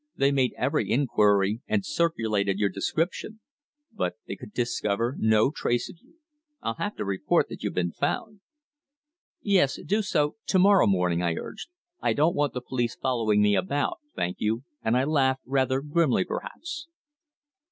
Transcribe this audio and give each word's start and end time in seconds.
They 0.15 0.31
made 0.31 0.55
every 0.57 0.89
inquiry 0.91 1.61
and 1.67 1.85
circulated 1.85 2.57
your 2.57 2.69
description. 2.69 3.39
But 3.93 4.15
they 4.27 4.35
could 4.35 4.51
discover 4.51 5.13
no 5.19 5.51
trace 5.51 5.91
of 5.91 5.97
you. 6.01 6.15
I'll 6.59 6.73
have 6.81 6.95
to 6.95 7.05
report 7.05 7.49
that 7.49 7.61
you've 7.61 7.75
been 7.75 7.91
found." 7.91 8.39
"Yes, 9.43 9.77
do 9.85 10.01
so 10.01 10.37
to 10.47 10.57
morrow 10.57 10.87
morning," 10.87 11.21
I 11.21 11.35
urged. 11.35 11.69
"I 12.01 12.13
don't 12.13 12.33
want 12.35 12.53
the 12.55 12.61
police 12.61 12.95
following 12.95 13.43
me 13.43 13.55
about 13.55 13.99
thank 14.15 14.37
you," 14.39 14.63
and 14.83 14.97
I 14.97 15.03
laughed, 15.03 15.43
rather 15.45 15.81
grimly 15.81 16.25
perhaps. 16.25 16.87